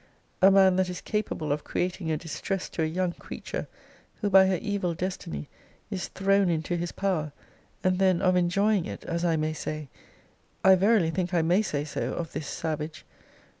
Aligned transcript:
a 0.41 0.49
man 0.49 0.77
that 0.77 0.89
is 0.89 0.99
capable 0.99 1.51
of 1.51 1.63
creating 1.63 2.09
a 2.09 2.17
distress 2.17 2.69
to 2.69 2.81
a 2.81 2.87
young 2.87 3.11
creature, 3.11 3.67
who, 4.19 4.31
by 4.31 4.47
her 4.47 4.57
evil 4.59 4.95
destiny 4.95 5.47
is 5.91 6.07
thrown 6.07 6.49
into 6.49 6.75
his 6.75 6.91
power; 6.91 7.31
and 7.83 7.99
then 7.99 8.19
of 8.19 8.35
enjoying 8.35 8.87
it, 8.87 9.03
as 9.05 9.23
I 9.23 9.35
may 9.35 9.53
say! 9.53 9.89
[I 10.65 10.73
verily 10.73 11.11
think 11.11 11.35
I 11.35 11.43
may 11.43 11.61
say 11.61 11.83
so, 11.85 12.13
of 12.13 12.31
this 12.31 12.47
savage! 12.47 13.05